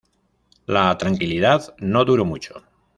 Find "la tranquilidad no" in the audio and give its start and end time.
0.65-2.03